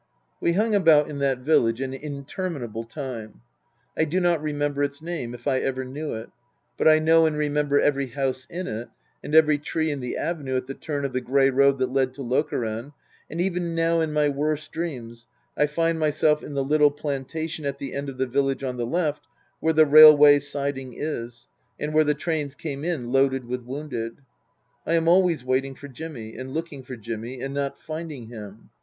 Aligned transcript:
We 0.39 0.53
hung 0.53 0.73
about 0.73 1.11
in 1.11 1.19
that 1.19 1.41
village 1.41 1.79
an 1.79 1.93
interminable 1.93 2.85
time. 2.85 3.41
I 3.95 4.03
do 4.03 4.19
not 4.19 4.41
remember 4.41 4.81
its 4.81 4.99
name, 4.99 5.35
if 5.35 5.45
I 5.47 5.59
ever 5.59 5.85
knew 5.85 6.15
it; 6.15 6.31
but 6.75 6.87
I 6.87 6.97
know 6.97 7.27
and 7.27 7.37
remember 7.37 7.79
every 7.79 8.07
house 8.07 8.47
in 8.49 8.65
it 8.65 8.89
and 9.23 9.35
every 9.35 9.59
tree 9.59 9.91
in 9.91 9.99
the 9.99 10.17
avenue 10.17 10.57
at 10.57 10.65
the 10.65 10.73
turn 10.73 11.05
of 11.05 11.13
the 11.13 11.21
grey 11.21 11.51
road 11.51 11.77
that 11.77 11.93
led 11.93 12.15
to 12.15 12.23
Lokeren, 12.23 12.93
and 13.29 13.39
even 13.39 13.75
now, 13.75 14.01
in 14.01 14.11
my 14.11 14.27
worst 14.27 14.71
dreams, 14.71 15.27
I 15.55 15.67
find 15.67 15.99
myself 15.99 16.41
in 16.41 16.55
the 16.55 16.63
little 16.65 16.89
plantation 16.89 17.63
at 17.63 17.77
the 17.77 17.93
end 17.93 18.09
of 18.09 18.17
the 18.17 18.25
village 18.25 18.63
on 18.63 18.77
the 18.77 18.87
left 18.87 19.27
where 19.59 19.71
the 19.73 19.85
railway 19.85 20.39
siding 20.39 20.95
is, 20.97 21.45
and 21.79 21.93
where 21.93 22.03
the 22.05 22.15
trains 22.15 22.55
came 22.55 22.83
in 22.83 23.11
loaded 23.11 23.45
with 23.45 23.61
wounded. 23.65 24.15
I 24.83 24.95
am 24.95 25.07
always 25.07 25.43
waiting 25.45 25.75
for 25.75 25.87
Jimmy 25.87 26.35
and 26.37 26.55
looking 26.55 26.81
for 26.81 26.95
Jimmy 26.95 27.39
and 27.39 27.53
not 27.53 27.77
finding 27.77 28.29
him. 28.29 28.71